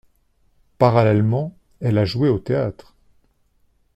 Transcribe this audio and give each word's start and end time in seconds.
Parallèlement, 0.79 1.55
elle 1.79 1.99
a 1.99 2.05
joué 2.05 2.27
au 2.27 2.39
théâtre. 2.39 2.95